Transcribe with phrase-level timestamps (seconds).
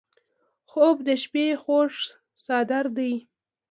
[0.69, 1.91] خوب د شپه خوږ
[2.43, 3.13] څادر دی